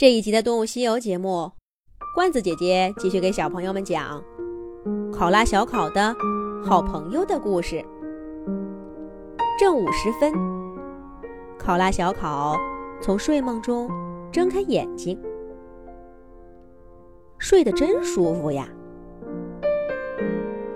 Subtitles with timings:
[0.00, 1.52] 这一集的《动物西游》节目，
[2.14, 4.24] 罐子姐姐继续给小朋友们讲
[5.12, 6.16] 考拉小考的
[6.64, 7.84] 好朋友的故事。
[9.58, 10.32] 正午时分，
[11.58, 12.56] 考拉小考
[13.02, 13.90] 从睡梦中
[14.32, 15.20] 睁开眼睛，
[17.36, 18.66] 睡得真舒服呀！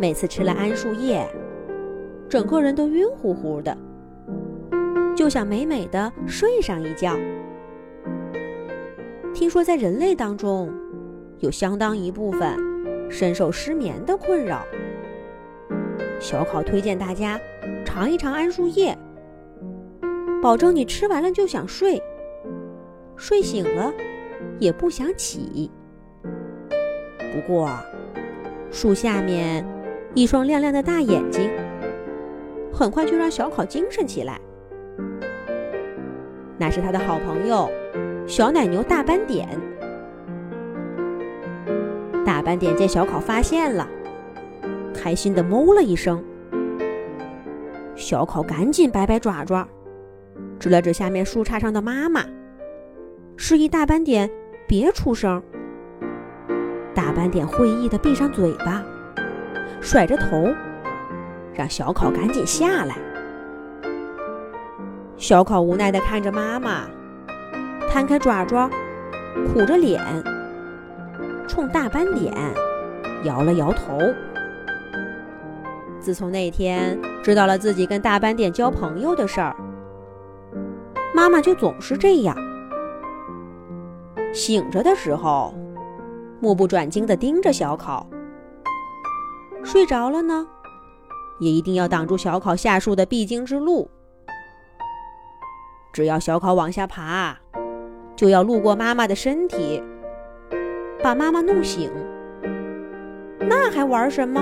[0.00, 1.24] 每次吃了桉树叶，
[2.28, 3.78] 整个人都晕乎乎的，
[5.16, 7.16] 就想美美的睡上一觉。
[9.34, 10.70] 听说在人类当中，
[11.38, 12.54] 有相当一部分
[13.10, 14.62] 深受失眠的困扰。
[16.20, 17.40] 小考推荐大家
[17.84, 18.96] 尝一尝桉树叶，
[20.42, 22.00] 保证你吃完了就想睡，
[23.16, 23.92] 睡醒了
[24.58, 25.70] 也不想起。
[27.32, 27.70] 不过，
[28.70, 29.66] 树下面
[30.14, 31.50] 一双亮亮的大眼睛，
[32.70, 34.38] 很快就让小考精神起来。
[36.58, 37.68] 那是他的好朋友。
[38.26, 39.48] 小奶牛大斑点，
[42.24, 43.86] 大斑点见小考发现了，
[44.94, 46.22] 开心的哞了一声。
[47.94, 49.68] 小考赶紧摆摆爪爪，
[50.58, 52.24] 指了指下面树杈上的妈妈，
[53.36, 54.30] 示意大斑点
[54.66, 55.42] 别出声。
[56.94, 58.82] 大斑点会意的闭上嘴巴，
[59.80, 60.48] 甩着头，
[61.52, 62.96] 让小考赶紧下来。
[65.18, 66.86] 小考无奈的看着妈妈。
[67.92, 68.70] 摊开爪爪，
[69.52, 70.00] 苦着脸，
[71.46, 72.32] 冲大斑点
[73.24, 73.98] 摇了摇头。
[76.00, 79.54] 自从那天知道了自己跟大斑点交朋友的事儿，
[81.14, 82.34] 妈妈就总是这样：
[84.32, 85.54] 醒着的时候，
[86.40, 88.06] 目不转睛地盯着小考；
[89.62, 90.46] 睡着了呢，
[91.40, 93.90] 也一定要挡住小考下树的必经之路。
[95.92, 97.36] 只要小考往下爬。
[98.16, 99.82] 就要路过妈妈的身体，
[101.02, 101.90] 把妈妈弄醒。
[103.40, 104.40] 那还玩什么？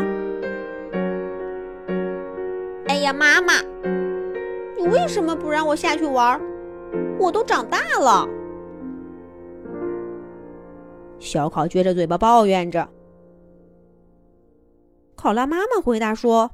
[2.87, 3.55] 哎呀，妈妈，
[4.77, 6.41] 你为什么不让我下去玩？
[7.19, 8.29] 我都长大了。
[11.19, 12.89] 小考撅着嘴巴抱怨着。
[15.15, 16.53] 考拉妈妈回答说：“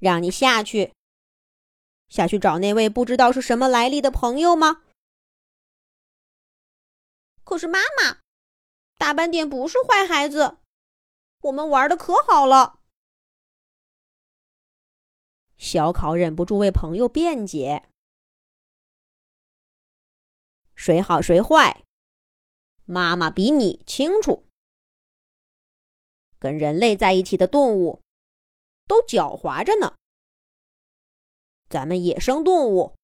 [0.00, 0.90] 让你下去。”
[2.08, 4.82] 下去找那位不知道是什么来历的朋友吗？
[7.44, 8.20] 可是妈妈，
[8.96, 10.58] 大斑点不是坏孩子，
[11.42, 12.80] 我们玩的可好了。
[15.56, 17.88] 小考忍不住为朋友辩解
[20.76, 21.84] ：“谁好谁坏，
[22.84, 24.46] 妈妈比你清楚。
[26.38, 28.02] 跟人类在一起的动物，
[28.86, 29.96] 都狡猾着呢。”
[31.68, 32.96] 咱们野生动物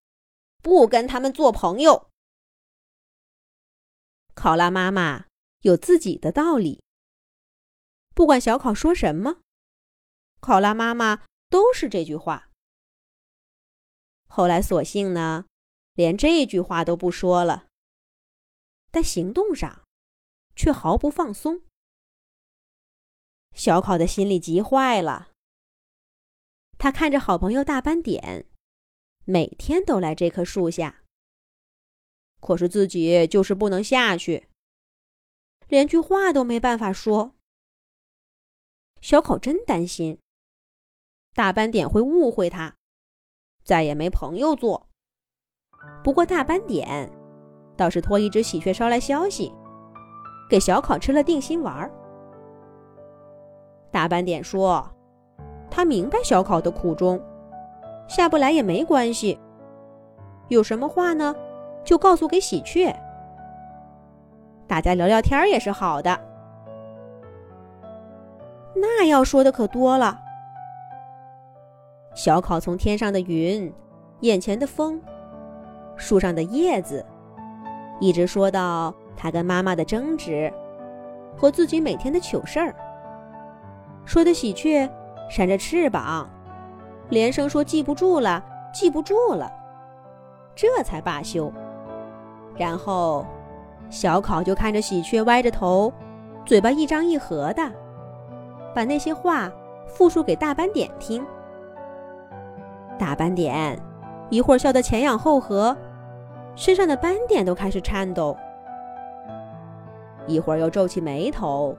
[0.63, 2.11] 不跟他们做朋友。
[4.35, 5.27] 考拉妈妈
[5.61, 6.83] 有自己的道理，
[8.15, 9.41] 不管小考说什么，
[10.41, 12.51] 考拉妈妈都是这句话。
[14.27, 15.47] 后来索性呢，
[15.93, 17.69] 连这句话都不说了，
[18.91, 19.85] 但行动上
[20.57, 21.63] 却毫不放松。
[23.53, 25.31] 小考的心里急坏了，
[26.77, 28.51] 他看着好朋友大斑点。
[29.27, 31.03] 每天都来这棵树下，
[32.41, 34.49] 可是自己就是不能下去，
[35.67, 37.33] 连句话都没办法说。
[39.01, 40.19] 小考真担心
[41.35, 42.77] 大斑点会误会他，
[43.65, 44.89] 再也没朋友做。
[46.03, 47.11] 不过大斑点
[47.77, 49.51] 倒是托一只喜鹊捎来消息，
[50.51, 51.91] 给小考吃了定心丸。
[53.91, 54.87] 大斑点说
[55.71, 57.19] ：“他明白小考的苦衷。”
[58.07, 59.39] 下不来也没关系，
[60.49, 61.35] 有什么话呢，
[61.85, 62.95] 就告诉给喜鹊。
[64.67, 66.19] 大家聊聊天也是好的。
[68.75, 70.21] 那要说的可多了。
[72.15, 73.73] 小考从天上的云、
[74.21, 75.01] 眼前的风、
[75.97, 77.05] 树上的叶子，
[78.01, 80.53] 一直说到他跟妈妈的争执
[81.37, 82.75] 和自己每天的糗事儿，
[84.05, 84.89] 说的喜鹊
[85.29, 86.29] 扇着翅膀。
[87.15, 89.49] 连声说记不住了，记不住了，
[90.53, 91.51] 这才罢休。
[92.57, 93.25] 然后，
[93.89, 95.93] 小考就看着喜鹊歪着头，
[96.45, 97.63] 嘴巴一张一合的，
[98.75, 99.49] 把那些话
[99.87, 101.25] 复述给大斑点听。
[102.99, 103.79] 大斑点
[104.29, 105.77] 一会儿笑得前仰后合，
[106.57, 108.37] 身上的斑点都开始颤抖；
[110.27, 111.77] 一会儿又皱起眉头，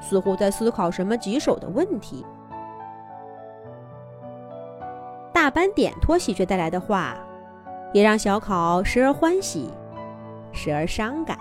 [0.00, 2.24] 似乎在思考什么棘手的问题。
[5.40, 7.16] 大斑点托喜鹊带来的话，
[7.94, 9.72] 也让小考时而欢喜，
[10.52, 11.38] 时而伤感。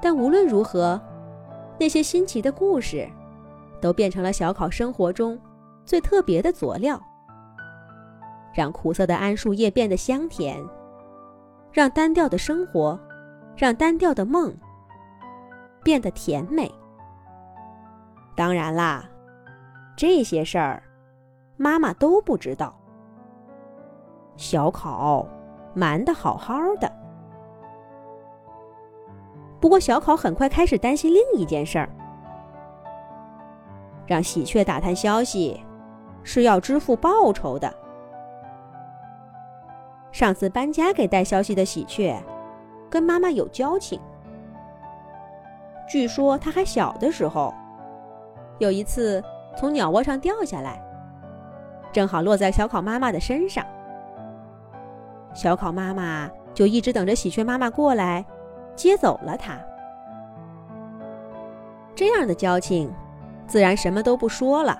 [0.00, 1.00] 但无论如何，
[1.80, 3.08] 那些新奇的故事，
[3.80, 5.36] 都变成了小考生活中
[5.84, 6.96] 最特别的佐料，
[8.54, 10.64] 让苦涩的桉树叶变得香甜，
[11.72, 12.96] 让单调的生活，
[13.56, 14.56] 让单调的梦
[15.82, 16.72] 变得甜美。
[18.36, 19.04] 当然啦，
[19.96, 20.80] 这些事儿
[21.56, 22.74] 妈妈都不知道。
[24.36, 25.26] 小考
[25.74, 26.90] 瞒得好好的，
[29.58, 31.88] 不过小考很快开始担心另一件事儿：
[34.06, 35.58] 让喜鹊打探消息
[36.22, 37.72] 是要支付报酬的。
[40.12, 42.22] 上次搬家给带消息的喜鹊，
[42.90, 44.00] 跟妈妈有交情。
[45.88, 47.54] 据说它还小的时候。
[48.58, 49.22] 有一次，
[49.56, 50.82] 从鸟窝上掉下来，
[51.96, 53.64] 正好落在小考妈妈的身上。
[55.32, 58.22] 小考妈妈就一直等着喜鹊妈妈过来
[58.74, 59.58] 接走了它。
[61.94, 62.92] 这样的交情，
[63.46, 64.78] 自然什么都不说了。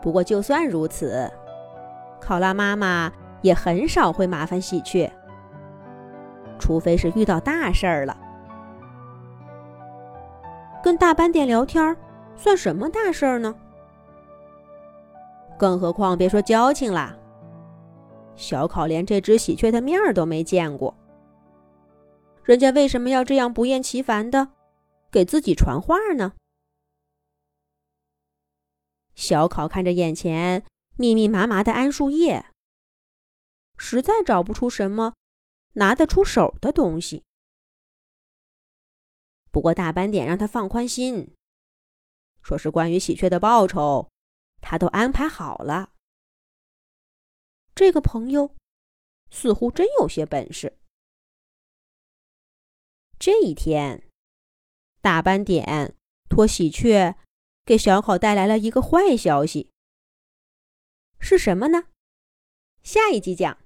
[0.00, 1.30] 不过，就算如此，
[2.18, 5.12] 考拉妈妈也很少会麻烦喜鹊，
[6.58, 8.16] 除非是遇到大事儿了。
[10.82, 11.94] 跟大斑点聊天，
[12.34, 13.54] 算什么大事儿呢？
[15.58, 17.18] 更何况别说交情啦，
[18.36, 20.96] 小考连这只喜鹊的面儿都没见过，
[22.44, 24.52] 人家为什么要这样不厌其烦的
[25.10, 26.34] 给自己传话呢？
[29.16, 30.64] 小考看着眼前
[30.96, 32.46] 密密麻麻的桉树叶，
[33.76, 35.14] 实在找不出什么
[35.72, 37.24] 拿得出手的东西。
[39.50, 41.34] 不过大斑点让他放宽心，
[42.42, 44.08] 说是关于喜鹊的报酬，
[44.60, 45.92] 他都安排好了。
[47.74, 48.56] 这个朋友
[49.30, 50.78] 似乎真有些本事。
[53.18, 54.08] 这一天，
[55.00, 55.96] 大斑点
[56.28, 57.16] 托喜鹊
[57.64, 59.70] 给小考带来了一个坏消息。
[61.20, 61.88] 是什么呢？
[62.82, 63.58] 下一集讲。